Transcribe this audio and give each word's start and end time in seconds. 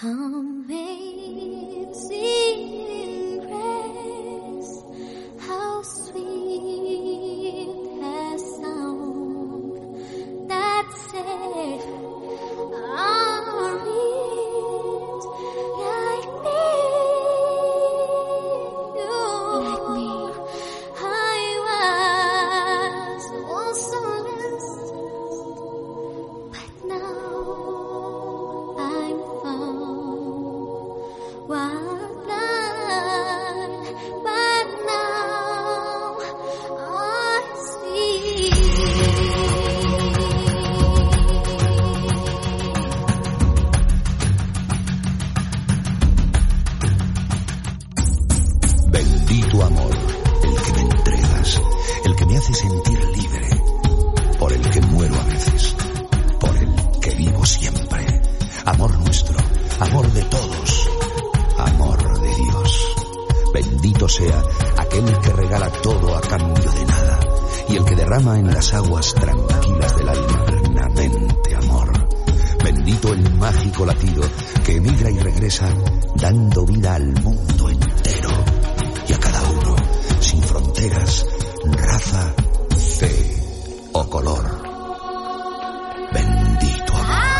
How 0.00 0.12
many 0.12 0.87
Bendito 49.48 49.64
amor, 49.64 49.96
el 50.42 50.62
que 50.62 50.72
me 50.74 50.80
entregas, 50.82 51.62
el 52.04 52.16
que 52.16 52.26
me 52.26 52.36
hace 52.36 52.52
sentir 52.52 53.02
libre, 53.16 53.48
por 54.38 54.52
el 54.52 54.60
que 54.68 54.80
muero 54.82 55.14
a 55.18 55.24
veces, 55.24 55.74
por 56.38 56.54
el 56.54 56.68
que 57.00 57.14
vivo 57.14 57.46
siempre. 57.46 58.20
Amor 58.66 58.98
nuestro, 58.98 59.38
amor 59.80 60.12
de 60.12 60.22
todos, 60.24 60.90
amor 61.56 62.20
de 62.20 62.34
Dios. 62.34 62.96
Bendito 63.54 64.06
sea 64.06 64.42
aquel 64.76 65.18
que 65.18 65.32
regala 65.32 65.70
todo 65.80 66.14
a 66.14 66.20
cambio 66.20 66.70
de 66.70 66.84
nada 66.84 67.20
y 67.70 67.76
el 67.76 67.84
que 67.86 67.96
derrama 67.96 68.38
en 68.38 68.52
las 68.52 68.74
aguas 68.74 69.14
tranquilas 69.14 69.96
del 69.96 70.08
alma 70.10 70.44
amor. 71.56 72.08
Bendito 72.62 73.14
el 73.14 73.34
mágico 73.36 73.86
latido 73.86 74.22
que 74.66 74.76
emigra 74.76 75.10
y 75.10 75.18
regresa 75.18 75.72
dando 76.16 76.66
vida 76.66 76.96
al 76.96 77.14
mundo 77.22 77.70
entero 77.70 77.87
color. 84.08 84.44
Bendito 86.12 86.96
amor. 86.96 87.38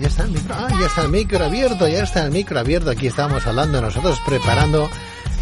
Ya 0.00 0.08
está 0.08 0.24
el 0.24 0.30
micro. 0.32 0.54
Ah, 0.54 0.68
ya 0.78 0.86
está 0.86 1.02
el 1.02 1.08
micro 1.08 1.44
abierto, 1.44 1.88
ya 1.88 2.02
está 2.02 2.24
el 2.24 2.30
micro 2.30 2.58
abierto. 2.58 2.90
Aquí 2.90 3.06
estábamos 3.06 3.46
hablando 3.46 3.80
nosotros 3.80 4.20
preparando 4.26 4.90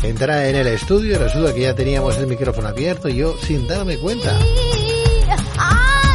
entrar 0.03 0.47
en 0.47 0.57
el 0.57 0.67
estudio. 0.69 1.19
Resulta 1.19 1.53
que 1.53 1.63
ya 1.63 1.75
teníamos 1.75 2.17
el 2.19 2.29
micrófono 2.29 2.69
abierto 2.69 3.09
y 3.09 3.17
yo 3.17 3.37
sin 3.39 3.67
darme 3.67 3.97
cuenta. 3.99 4.39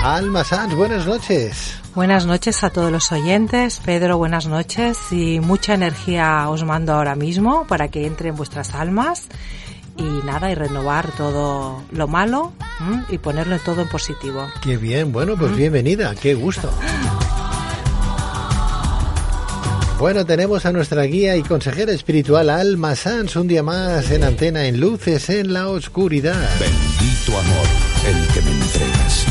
Alma 0.03 0.43
Sanz, 0.43 0.73
buenas 0.75 1.05
noches. 1.05 1.75
Buenas 1.95 2.25
noches 2.25 2.63
a 2.63 2.69
todos 2.69 2.91
los 2.91 3.11
oyentes. 3.11 3.81
Pedro, 3.83 4.17
buenas 4.17 4.47
noches 4.47 4.97
y 5.11 5.39
mucha 5.39 5.73
energía 5.73 6.47
os 6.49 6.63
mando 6.63 6.93
ahora 6.93 7.15
mismo 7.15 7.65
para 7.67 7.87
que 7.87 8.05
entre 8.05 8.29
en 8.29 8.35
vuestras 8.35 8.73
almas 8.73 9.27
y 9.97 10.03
nada, 10.03 10.51
y 10.51 10.55
renovar 10.55 11.11
todo 11.11 11.83
lo 11.91 12.07
malo 12.07 12.53
¿m? 12.79 13.03
y 13.09 13.17
ponerlo 13.17 13.57
todo 13.59 13.81
en 13.81 13.89
positivo. 13.89 14.47
Qué 14.61 14.77
bien, 14.77 15.11
bueno, 15.11 15.35
pues 15.35 15.55
bienvenida, 15.55 16.13
qué 16.15 16.35
gusto. 16.35 16.69
Bueno, 19.99 20.27
tenemos 20.27 20.63
a 20.67 20.71
nuestra 20.71 21.01
guía 21.03 21.35
y 21.35 21.41
consejera 21.41 21.91
espiritual 21.91 22.51
Alma 22.51 22.95
Sanz 22.95 23.35
un 23.35 23.47
día 23.47 23.63
más 23.63 24.11
en 24.11 24.23
antena 24.23 24.67
en 24.67 24.79
luces 24.79 25.27
en 25.31 25.53
la 25.53 25.69
oscuridad. 25.69 26.47
Bendito 26.59 27.39
amor, 27.39 27.67
el 28.05 28.27
que 28.27 28.41
me 28.43 28.51
entregas, 28.51 29.25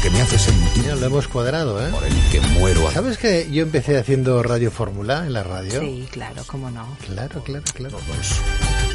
el 0.00 0.02
que 0.02 0.10
me 0.10 0.22
hace 0.22 0.38
sentir 0.38 0.82
Mira, 0.82 0.96
lo 0.96 1.06
hemos 1.06 1.28
cuadrado, 1.28 1.84
¿eh? 1.86 1.90
por 1.90 2.04
el 2.04 2.14
que 2.30 2.40
muero 2.40 2.88
a 2.88 2.92
¿Sabes 2.92 3.18
que 3.18 3.50
yo 3.50 3.62
empecé 3.62 3.98
haciendo 3.98 4.42
Radio 4.42 4.70
Fórmula 4.70 5.26
en 5.26 5.32
la 5.34 5.42
radio? 5.42 5.80
Sí, 5.80 6.08
claro, 6.10 6.42
cómo 6.46 6.70
no. 6.70 6.96
Claro, 7.06 7.42
claro, 7.44 7.64
claro. 7.74 7.98
todos. 7.98 8.40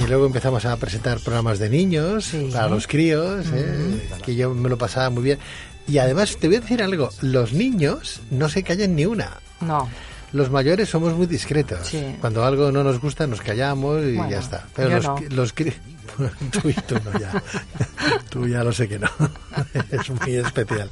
Y 0.04 0.08
luego 0.08 0.26
empezamos 0.26 0.66
a 0.66 0.76
presentar 0.78 1.20
programas 1.20 1.60
de 1.60 1.70
niños 1.70 2.26
Sí. 2.26 2.50
para 2.52 2.68
los 2.70 2.88
críos, 2.88 3.46
¿eh? 3.54 4.10
que 4.24 4.36
yo 4.36 4.54
me 4.54 4.68
lo 4.70 4.78
pasaba 4.78 5.10
muy 5.10 5.24
bien. 5.24 5.40
Y 5.88 6.00
además 6.00 6.38
te 6.40 6.48
voy 6.48 6.58
a 6.58 6.62
decir 6.62 6.82
algo, 6.82 7.10
los 7.22 7.54
niños 7.54 8.22
no 8.32 8.50
se 8.50 8.64
callan 8.64 8.96
ni 8.96 9.06
una. 9.06 9.38
No, 9.62 9.88
Los 10.36 10.52
mayores 10.52 10.90
somos 10.90 11.14
muy 11.14 11.28
discretos. 11.28 11.88
Sí. 11.88 12.18
Cuando 12.20 12.44
algo 12.44 12.70
no 12.72 12.84
nos 12.84 13.00
gusta 13.00 13.26
nos 13.26 13.40
callamos 13.42 14.04
y 14.04 14.16
Bueno, 14.16 14.30
ya 14.30 14.40
está. 14.40 14.68
Pero 14.76 14.90
los, 14.90 15.04
no. 15.06 15.16
los 15.30 15.54
tú 16.52 16.70
y 16.70 16.74
tú 16.74 16.96
no 17.06 17.18
ya. 17.20 17.44
tú 18.30 18.46
ya 18.48 18.62
lo 18.64 18.74
sé 18.74 18.88
que 18.90 19.00
no. 19.00 19.08
es 19.92 20.10
muy 20.10 20.36
especial. 20.36 20.92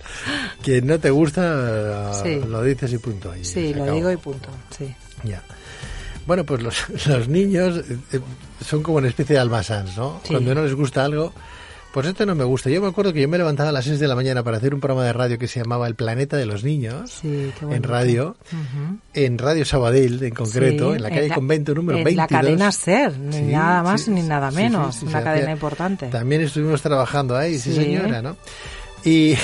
Quien 0.61 0.87
no 0.87 0.97
te 0.97 1.09
gusta 1.09 2.13
Sí. 2.23 2.39
lo 2.47 2.63
dices 2.63 2.93
y 2.93 2.97
punto. 2.99 3.35
y 3.35 3.43
sí, 3.43 3.73
lo 3.73 3.83
acabó. 3.83 3.97
digo 3.97 4.11
y 4.11 4.17
punto. 4.17 4.49
Sí. 4.77 4.95
Ya. 5.23 5.41
Bueno, 6.25 6.45
pues 6.45 6.61
los, 6.63 7.07
los 7.07 7.27
niños 7.27 7.77
eh, 7.79 7.97
eh, 8.13 8.19
son 8.65 8.81
como 8.81 8.99
una 8.99 9.09
especie 9.09 9.35
de 9.35 9.41
almazáns, 9.41 9.97
¿no? 9.97 10.21
Sí. 10.23 10.29
Cuando 10.31 10.55
no 10.55 10.63
les 10.63 10.73
gusta 10.73 11.03
algo, 11.03 11.33
pues 11.93 12.07
esto 12.07 12.25
no 12.25 12.33
me 12.33 12.43
gusta. 12.43 12.71
Yo 12.71 12.81
me 12.81 12.87
acuerdo 12.87 13.13
que 13.13 13.21
yo 13.21 13.29
me 13.29 13.37
levantaba 13.37 13.69
a 13.69 13.71
las 13.71 13.85
6 13.85 13.99
de 13.99 14.07
la 14.07 14.15
mañana 14.15 14.41
para 14.43 14.57
hacer 14.57 14.73
un 14.73 14.79
programa 14.79 15.05
de 15.05 15.13
radio 15.13 15.37
que 15.37 15.47
se 15.47 15.59
llamaba 15.59 15.87
El 15.87 15.93
Planeta 15.93 16.37
de 16.37 16.47
los 16.47 16.63
Niños, 16.63 17.11
Sí, 17.21 17.51
qué 17.59 17.65
en 17.75 17.83
radio, 17.83 18.35
en 19.13 19.37
Radio 19.37 19.63
Sabadell 19.63 20.23
en 20.23 20.33
concreto, 20.33 20.89
Sí, 20.89 20.95
en 20.97 21.03
la 21.03 21.09
calle 21.09 21.29
Convento 21.29 21.75
número 21.75 21.99
en 21.99 22.05
22. 22.05 22.31
la 22.31 22.39
cadena 22.41 22.71
SER, 22.71 23.15
ni 23.19 23.37
Sí, 23.37 23.41
nada 23.43 23.83
más 23.83 24.07
ni 24.07 24.23
nada 24.23 24.49
menos. 24.49 25.03
una 25.03 25.23
cadena 25.23 25.51
importante. 25.51 26.07
También 26.07 26.41
estuvimos 26.41 26.81
trabajando 26.81 27.37
ahí, 27.37 27.59
sí, 27.59 27.73
señora, 27.75 28.23
¿no? 28.23 28.37
Y 29.05 29.35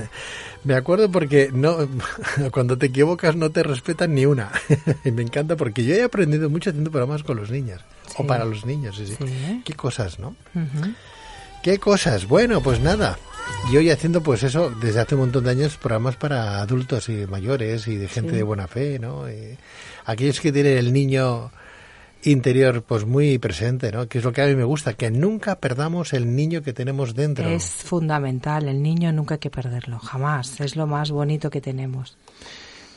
me 0.64 0.74
acuerdo 0.74 1.12
porque 1.12 1.50
no 1.52 1.76
cuando 2.50 2.76
te 2.76 2.86
equivocas 2.86 3.36
no 3.36 3.50
te 3.50 3.62
respetan 3.62 4.14
ni 4.16 4.26
una. 4.26 4.50
y 5.04 5.12
me 5.12 5.22
encanta 5.22 5.54
porque 5.56 5.84
yo 5.84 5.94
he 5.94 6.02
aprendido 6.02 6.50
mucho 6.50 6.70
haciendo 6.70 6.90
programas 6.90 7.22
con 7.22 7.36
los 7.36 7.52
niños. 7.52 7.82
O 8.16 8.26
para 8.26 8.44
los 8.44 8.66
niños, 8.66 8.96
sí, 8.96 9.06
sí. 9.06 9.14
Sí. 9.16 9.62
Qué 9.64 9.74
cosas, 9.74 10.18
¿no? 10.18 10.34
¿Qué 11.64 11.78
cosas? 11.78 12.28
Bueno, 12.28 12.60
pues 12.60 12.78
nada. 12.80 13.18
Y 13.72 13.78
hoy 13.78 13.88
haciendo 13.88 14.22
pues 14.22 14.42
eso 14.42 14.68
desde 14.68 15.00
hace 15.00 15.14
un 15.14 15.22
montón 15.22 15.44
de 15.44 15.50
años 15.52 15.78
programas 15.78 16.14
para 16.16 16.60
adultos 16.60 17.08
y 17.08 17.26
mayores 17.26 17.88
y 17.88 17.96
de 17.96 18.06
gente 18.06 18.32
Sí. 18.32 18.36
de 18.36 18.42
buena 18.42 18.66
fe, 18.68 18.98
¿no? 18.98 19.30
Y 19.30 19.56
aquellos 20.04 20.40
que 20.42 20.52
tienen 20.52 20.76
el 20.76 20.92
niño 20.92 21.50
interior 22.24 22.82
pues 22.82 23.06
muy 23.06 23.38
presente, 23.38 23.90
¿no? 23.92 24.06
Que 24.08 24.18
es 24.18 24.24
lo 24.24 24.32
que 24.34 24.42
a 24.42 24.46
mí 24.46 24.54
me 24.54 24.64
gusta, 24.64 24.92
que 24.92 25.10
nunca 25.10 25.54
perdamos 25.58 26.12
el 26.12 26.36
niño 26.36 26.60
que 26.60 26.74
tenemos 26.74 27.14
dentro. 27.14 27.48
Es 27.48 27.64
fundamental, 27.64 28.68
el 28.68 28.82
niño 28.82 29.10
nunca 29.12 29.36
hay 29.36 29.40
que 29.40 29.48
perderlo, 29.50 29.98
jamás. 30.00 30.60
Es 30.60 30.76
lo 30.76 30.86
más 30.86 31.10
bonito 31.12 31.48
que 31.48 31.62
tenemos. 31.62 32.18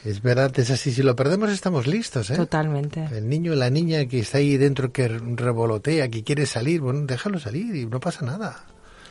Es 0.07 0.21
verdad, 0.21 0.57
es 0.57 0.71
así. 0.71 0.93
Si 0.93 1.03
lo 1.03 1.17
perdemos 1.17 1.49
estamos 1.49 1.85
listos, 1.85 2.29
¿eh? 2.29 2.37
Totalmente. 2.37 3.09
El 3.11 3.27
niño, 3.27 3.55
la 3.55 3.69
niña 3.69 4.05
que 4.05 4.19
está 4.19 4.37
ahí 4.37 4.55
dentro 4.55 4.93
que 4.93 5.09
revolotea, 5.09 6.07
que 6.07 6.23
quiere 6.23 6.45
salir, 6.45 6.79
bueno, 6.79 7.01
déjalo 7.05 7.39
salir 7.39 7.75
y 7.75 7.85
no 7.85 7.99
pasa 7.99 8.25
nada. 8.25 8.63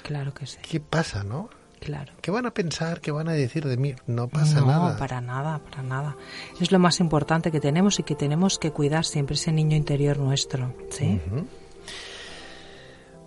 Claro 0.03 0.33
que 0.33 0.47
sí. 0.47 0.57
¿Qué 0.67 0.81
pasa, 0.81 1.23
no? 1.23 1.51
Claro. 1.81 2.15
¿Qué 2.23 2.31
van 2.31 2.47
a 2.47 2.55
pensar? 2.55 3.03
¿Qué 3.03 3.11
van 3.11 3.29
a 3.29 3.33
decir 3.33 3.67
de 3.67 3.77
mí? 3.77 3.95
No 4.07 4.29
pasa 4.29 4.61
no, 4.61 4.69
nada. 4.69 4.97
para 4.97 5.21
nada, 5.21 5.59
para 5.59 5.83
nada. 5.83 6.17
Es 6.59 6.73
lo 6.73 6.79
más 6.79 6.99
importante 7.01 7.51
que 7.51 7.61
tenemos 7.61 8.01
y 8.01 8.03
que 8.03 8.15
tenemos 8.15 8.59
que 8.59 8.71
cuidar 8.71 9.05
siempre 9.05 9.35
ese 9.35 9.53
niño 9.53 9.77
interior 9.77 10.17
nuestro, 10.17 10.75
¿sí? 10.89 11.21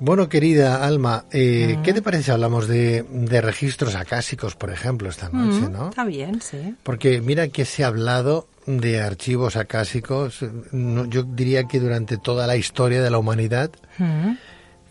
Bueno, 0.02 0.30
querida 0.30 0.86
Alma, 0.86 1.26
eh, 1.32 1.78
¿qué 1.84 1.94
te 1.94 2.02
parece 2.02 2.24
si 2.24 2.32
hablamos 2.32 2.68
de, 2.68 3.04
de 3.10 3.42
registros 3.42 3.96
acásicos, 3.96 4.56
por 4.56 4.70
ejemplo, 4.70 5.10
esta 5.10 5.28
noche, 5.30 5.68
Mm, 5.68 5.72
no? 5.72 5.90
Está 5.90 6.06
bien, 6.06 6.42
sí. 6.42 6.76
Porque 6.84 7.20
mira 7.22 7.50
que 7.50 7.66
se 7.66 7.84
ha 7.84 7.88
hablado 7.88 8.48
de 8.66 9.02
archivos 9.02 9.56
acásicos, 9.58 10.40
no, 10.72 11.06
yo 11.06 11.24
diría 11.24 11.66
que 11.66 11.80
durante 11.80 12.18
toda 12.18 12.48
la 12.48 12.56
historia 12.56 13.02
de 13.02 13.10
la 13.10 13.18
humanidad, 13.18 13.72
Mm, 13.98 14.36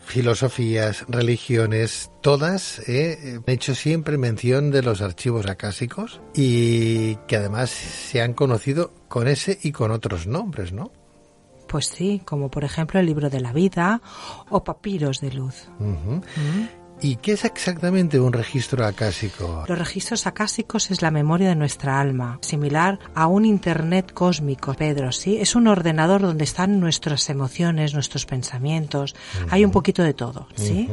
filosofías, 0.05 1.05
religiones, 1.09 2.11
todas 2.23 2.81
eh, 2.89 3.37
han 3.37 3.45
hecho 3.47 3.75
siempre 3.75 4.17
mención 4.19 4.71
de 4.71 4.83
los 4.83 5.01
archivos 5.03 5.47
acásicos 5.47 6.21
y 6.35 7.17
que 7.27 7.37
además 7.37 7.71
se 7.71 8.21
han 8.23 8.33
conocido 8.35 8.93
con 9.09 9.29
ese 9.29 9.59
y 9.63 9.73
con 9.73 9.91
otros 9.91 10.27
nombres, 10.27 10.73
¿no? 10.73 10.91
Pues 11.69 11.87
sí, 11.87 12.23
como 12.25 12.51
por 12.51 12.65
ejemplo 12.65 12.99
el 12.99 13.07
libro 13.07 13.31
de 13.31 13.41
la 13.41 13.53
vida 13.53 14.01
o 14.51 14.65
papiros 14.65 15.21
de 15.21 15.33
luz. 15.33 15.69
Ujú. 15.79 16.23
¿Y 17.01 17.17
qué 17.17 17.33
es 17.33 17.45
exactamente 17.45 18.19
un 18.19 18.33
registro 18.33 18.85
acásico? 18.85 19.65
Los 19.69 19.79
registros 19.79 20.27
acásicos 20.27 20.91
es 20.91 21.01
la 21.01 21.13
memoria 21.13 21.49
de 21.49 21.55
nuestra 21.55 22.01
alma, 22.01 22.39
similar 22.43 22.99
a 23.15 23.29
un 23.29 23.45
internet 23.45 24.13
cósmico, 24.13 24.75
Pedro, 24.75 25.13
¿sí? 25.13 25.37
Es 25.37 25.55
un 25.55 25.69
ordenador 25.69 26.23
donde 26.23 26.43
están 26.43 26.81
nuestras 26.81 27.31
emociones, 27.31 27.95
nuestros 27.95 28.27
pensamientos, 28.27 29.15
hay 29.51 29.65
un 29.65 29.71
poquito 29.71 30.03
de 30.03 30.15
todo, 30.15 30.49
¿sí? 30.57 30.89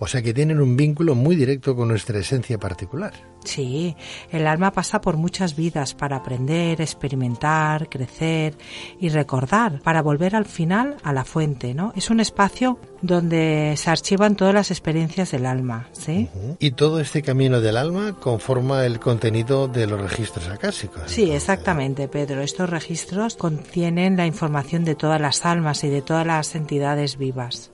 O 0.00 0.08
sea 0.08 0.22
que 0.22 0.34
tienen 0.34 0.60
un 0.60 0.76
vínculo 0.76 1.14
muy 1.14 1.36
directo 1.36 1.76
con 1.76 1.88
nuestra 1.88 2.18
esencia 2.18 2.58
particular. 2.58 3.12
Sí, 3.44 3.94
el 4.30 4.46
alma 4.46 4.72
pasa 4.72 5.00
por 5.00 5.16
muchas 5.16 5.54
vidas 5.54 5.94
para 5.94 6.16
aprender, 6.16 6.80
experimentar, 6.80 7.88
crecer 7.88 8.56
y 8.98 9.10
recordar, 9.10 9.80
para 9.82 10.02
volver 10.02 10.34
al 10.34 10.46
final 10.46 10.96
a 11.02 11.12
la 11.12 11.24
fuente, 11.24 11.74
¿no? 11.74 11.92
Es 11.94 12.10
un 12.10 12.20
espacio 12.20 12.78
donde 13.02 13.74
se 13.76 13.90
archivan 13.90 14.34
todas 14.34 14.54
las 14.54 14.70
experiencias 14.70 15.30
del 15.30 15.46
alma, 15.46 15.88
¿sí? 15.92 16.28
Y 16.58 16.72
todo 16.72 17.00
este 17.00 17.22
camino 17.22 17.60
del 17.60 17.76
alma 17.76 18.14
conforma 18.18 18.86
el 18.86 18.98
contenido 18.98 19.68
de 19.68 19.86
los 19.86 20.00
registros 20.00 20.48
acásicos. 20.48 21.02
Sí, 21.06 21.30
exactamente, 21.30 22.08
Pedro. 22.08 22.40
Estos 22.40 22.70
registros 22.70 23.36
contienen 23.36 24.16
la 24.16 24.26
información 24.26 24.84
de 24.84 24.94
todas 24.94 25.20
las 25.20 25.44
almas 25.44 25.84
y 25.84 25.88
de 25.88 26.02
todas 26.02 26.26
las 26.26 26.54
entidades 26.54 27.18
vivas. 27.18 27.70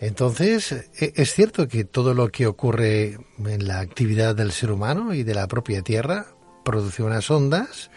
Entonces, 0.00 0.72
e- 0.72 1.12
es 1.16 1.32
cierto 1.32 1.68
que 1.68 1.84
todo 1.84 2.14
lo 2.14 2.28
que 2.30 2.46
ocurre 2.46 3.18
en 3.38 3.66
la 3.66 3.80
actividad 3.80 4.34
del 4.34 4.52
ser 4.52 4.70
humano 4.70 5.14
y 5.14 5.22
de 5.22 5.34
la 5.34 5.46
propia 5.48 5.82
Tierra 5.82 6.26
produce 6.64 7.04
unas 7.04 7.30
ondas, 7.30 7.92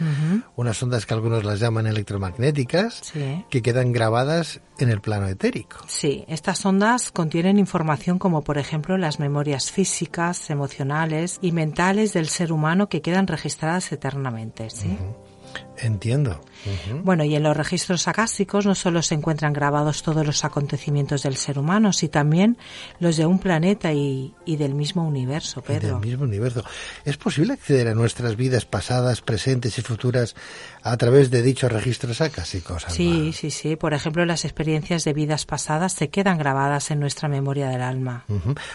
unas 0.56 0.84
ondas 0.84 1.08
que 1.08 1.16
algunos 1.16 1.44
las 1.44 1.60
llaman 1.60 1.88
electromagnéticas, 1.88 3.00
Sí. 3.02 3.44
que 3.50 3.64
quedan 3.64 3.92
grabadas 3.92 4.62
en 4.78 4.90
el 4.90 5.02
plano 5.02 5.28
etérico. 5.28 5.78
Sí, 5.88 6.24
estas 6.28 6.64
ondas 6.68 7.10
contienen 7.12 7.58
información 7.58 8.20
como 8.20 8.44
por 8.44 8.60
ejemplo 8.60 8.96
las 9.00 9.20
memorias 9.20 9.72
físicas, 9.72 10.52
emocionales 10.52 11.40
y 11.42 11.52
mentales 11.52 12.14
del 12.14 12.28
ser 12.30 12.52
humano 12.52 12.90
que 12.90 13.02
quedan 13.02 13.26
registradas 13.26 13.92
eternamente, 13.92 14.70
¿sí? 14.70 14.96
Entiendo. 15.82 16.42
Bueno, 17.04 17.24
y 17.24 17.36
en 17.36 17.44
los 17.44 17.56
registros 17.56 18.08
acásicos 18.08 18.66
no 18.66 18.76
solo 18.76 19.02
se 19.02 19.16
encuentran 19.16 19.54
grabados 19.54 20.04
todos 20.04 20.26
los 20.26 20.44
acontecimientos 20.44 21.24
del 21.24 21.38
ser 21.38 21.58
humano, 21.58 21.94
sino 21.94 22.12
también 22.12 22.58
los 23.00 23.16
de 23.16 23.26
un 23.26 23.40
planeta 23.40 23.94
y, 23.94 24.34
y 24.46 24.58
del 24.58 24.74
mismo 24.74 25.08
universo, 25.08 25.64
Y 25.66 25.72
del 25.72 25.82
Pedro. 25.82 26.00
mismo 26.00 26.24
universo. 26.26 26.64
¿Es 27.06 27.16
posible 27.18 27.54
acceder 27.54 27.88
a 27.88 27.94
nuestras 27.96 28.36
vidas 28.36 28.66
pasadas, 28.66 29.22
presentes 29.22 29.78
y 29.78 29.82
futuras 29.82 30.36
a 30.84 30.98
través 30.98 31.32
de 31.32 31.42
dichos 31.42 31.72
registros 31.72 32.20
acásicos? 32.20 32.84
Alma? 32.84 32.96
Sí, 32.96 33.32
sí, 33.32 33.52
sí. 33.52 33.76
Por 33.78 33.94
ejemplo, 33.94 34.26
las 34.26 34.44
experiencias 34.44 35.06
de 35.06 35.14
vidas 35.14 35.46
pasadas 35.46 35.94
se 35.94 36.10
quedan 36.10 36.38
grabadas 36.38 36.92
en 36.92 37.00
nuestra 37.00 37.30
memoria 37.30 37.70
del 37.70 37.82
alma. 37.82 38.26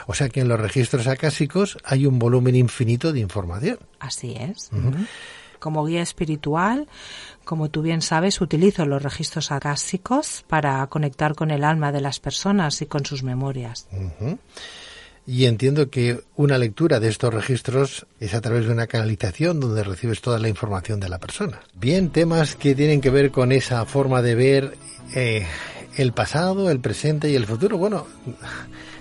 O 0.07 0.15
sea 0.15 0.31
que 0.31 0.41
en 0.41 0.49
los 0.49 0.59
registros 0.59 1.07
acásicos 1.07 1.77
hay 1.85 2.07
un 2.07 2.19
volumen 2.19 2.57
infinito 2.57 3.13
de 3.13 3.21
información. 3.21 3.79
Así 4.01 4.35
es. 4.39 4.71
Como 5.65 5.87
guía 5.87 6.03
espiritual, 6.03 6.89
como 7.43 7.71
tú 7.71 7.81
bien 7.81 8.03
sabes, 8.03 8.43
utilizo 8.43 8.85
los 8.85 9.03
registros 9.03 9.51
acásicos 9.51 10.45
para 10.47 10.87
conectar 10.89 11.35
con 11.35 11.51
el 11.51 11.65
alma 11.65 11.91
de 11.91 12.03
las 12.03 12.21
personas 12.21 12.83
y 12.83 12.87
con 12.87 13.07
sus 13.07 13.23
memorias. 13.23 13.89
Y 15.27 15.47
entiendo 15.47 15.89
que 15.89 16.21
una 16.37 16.59
lectura 16.59 17.01
de 17.01 17.09
estos 17.09 17.33
registros 17.33 18.07
es 18.21 18.35
a 18.35 18.43
través 18.43 18.67
de 18.67 18.73
una 18.73 18.87
canalización 18.87 19.59
donde 19.59 19.85
recibes 19.85 20.21
toda 20.21 20.39
la 20.39 20.51
información 20.51 21.01
de 21.01 21.09
la 21.09 21.17
persona. 21.17 21.63
Bien, 21.73 22.11
temas 22.11 22.57
que 22.57 22.75
tienen 22.75 23.01
que 23.01 23.09
ver 23.09 23.31
con 23.31 23.51
esa 23.51 23.87
forma 23.87 24.21
de 24.21 24.35
ver 24.35 24.77
eh, 25.15 25.47
el 25.97 26.13
pasado, 26.13 26.71
el 26.71 26.81
presente 26.81 27.31
y 27.31 27.37
el 27.37 27.47
futuro. 27.47 27.79
Bueno, 27.79 28.07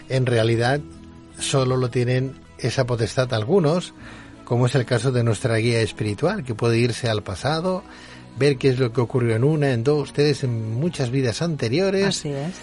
en 0.07 0.25
realidad 0.25 0.79
solo 1.39 1.75
lo 1.75 1.89
tienen 1.89 2.35
esa 2.57 2.85
potestad 2.85 3.33
algunos, 3.33 3.93
como 4.43 4.65
es 4.65 4.75
el 4.75 4.85
caso 4.85 5.11
de 5.11 5.23
nuestra 5.23 5.55
guía 5.57 5.81
espiritual, 5.81 6.43
que 6.43 6.55
puede 6.55 6.77
irse 6.77 7.09
al 7.09 7.23
pasado, 7.23 7.83
ver 8.37 8.57
qué 8.57 8.69
es 8.69 8.79
lo 8.79 8.91
que 8.91 9.01
ocurrió 9.01 9.35
en 9.35 9.43
una, 9.43 9.71
en 9.71 9.83
dos, 9.83 10.13
tres, 10.13 10.43
en 10.43 10.73
muchas 10.73 11.09
vidas 11.11 11.41
anteriores 11.41 12.05
Así 12.05 12.29
es. 12.29 12.55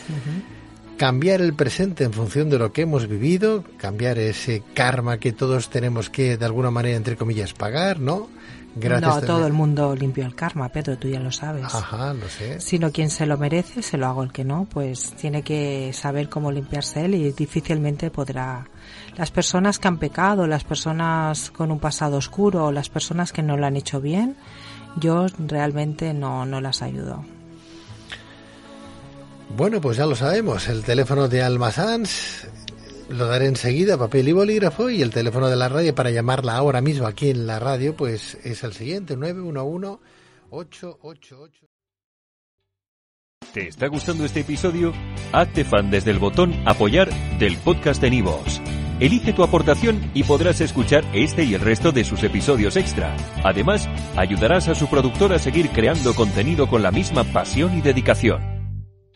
Cambiar 1.01 1.41
el 1.41 1.55
presente 1.55 2.05
en 2.05 2.13
función 2.13 2.51
de 2.51 2.59
lo 2.59 2.75
que 2.75 2.83
hemos 2.83 3.09
vivido, 3.09 3.65
cambiar 3.79 4.19
ese 4.19 4.63
karma 4.75 5.17
que 5.17 5.33
todos 5.33 5.71
tenemos 5.71 6.11
que 6.11 6.37
de 6.37 6.45
alguna 6.45 6.71
manera 6.71 6.95
entre 6.95 7.17
comillas 7.17 7.55
pagar, 7.55 8.01
¿no? 8.01 8.29
no 8.75 9.01
también- 9.01 9.27
todo 9.27 9.47
el 9.47 9.55
mundo 9.55 9.97
limpió 9.97 10.27
el 10.27 10.35
karma, 10.35 10.69
Pedro, 10.69 10.99
tú 10.99 11.09
ya 11.09 11.19
lo 11.19 11.33
sabes. 11.33 11.65
Ajá, 11.65 12.13
lo 12.13 12.29
sé. 12.29 12.61
Sino 12.61 12.93
quien 12.93 13.09
se 13.09 13.25
lo 13.25 13.39
merece, 13.39 13.81
se 13.81 13.97
lo 13.97 14.09
hago 14.09 14.23
el 14.23 14.31
que 14.31 14.45
no, 14.45 14.69
pues 14.71 15.15
tiene 15.15 15.41
que 15.41 15.91
saber 15.95 16.29
cómo 16.29 16.53
limpiarse 16.53 17.07
él 17.07 17.15
y 17.15 17.33
difícilmente 17.33 18.11
podrá. 18.11 18.69
Las 19.17 19.31
personas 19.31 19.79
que 19.79 19.89
han 19.89 19.97
pecado, 19.97 20.47
las 20.47 20.65
personas 20.65 21.51
con 21.51 21.71
un 21.71 21.79
pasado 21.81 22.19
oscuro, 22.19 22.71
las 22.73 22.91
personas 22.91 23.33
que 23.33 23.43
no 23.43 23.57
lo 23.57 23.65
han 23.65 23.77
hecho 23.77 24.03
bien, 24.03 24.37
yo 24.97 25.29
realmente 25.39 26.13
no, 26.13 26.45
no 26.45 26.61
las 26.61 26.83
ayudo. 26.83 27.25
Bueno, 29.57 29.81
pues 29.81 29.97
ya 29.97 30.07
lo 30.07 30.15
sabemos, 30.15 30.69
el 30.69 30.85
teléfono 30.85 31.29
de 31.29 31.43
Alma 31.43 31.71
Sanz 31.71 32.47
lo 33.11 33.27
daré 33.27 33.47
enseguida, 33.47 33.99
papel 33.99 34.29
y 34.29 34.33
bolígrafo, 34.33 34.89
y 34.89 35.03
el 35.03 35.11
teléfono 35.11 35.49
de 35.49 35.57
la 35.57 35.69
radio 35.69 35.95
para 35.95 36.11
llamarla 36.11 36.57
ahora 36.57 36.81
mismo 36.81 37.07
aquí 37.07 37.31
en 37.31 37.47
la 37.47 37.59
radio, 37.59 37.97
pues 37.97 38.39
es 38.45 38.63
el 38.63 38.73
siguiente, 38.73 39.17
911 39.17 39.99
888 40.51 41.67
¿Te 43.53 43.67
está 43.67 43.89
gustando 43.89 44.25
este 44.25 44.41
episodio? 44.41 44.93
Hazte 45.33 45.65
fan 45.65 45.91
desde 45.91 46.13
el 46.13 46.21
botón 46.21 46.55
Apoyar 46.67 47.11
del 47.39 47.57
podcast 47.57 48.01
de 48.01 48.11
Nivos. 48.11 48.61
Elige 49.01 49.33
tu 49.33 49.43
aportación 49.43 50.11
y 50.15 50.23
podrás 50.23 50.61
escuchar 50.61 51.05
este 51.13 51.43
y 51.43 51.55
el 51.55 51.61
resto 51.61 51.91
de 51.91 52.05
sus 52.05 52.23
episodios 52.23 52.77
extra. 52.77 53.17
Además, 53.43 53.89
ayudarás 54.17 54.69
a 54.69 54.77
su 54.77 54.87
productor 54.89 55.33
a 55.33 55.41
seguir 55.41 55.71
creando 55.71 56.15
contenido 56.15 56.69
con 56.69 56.83
la 56.83 56.93
misma 56.93 57.25
pasión 57.25 57.77
y 57.77 57.81
dedicación. 57.81 58.50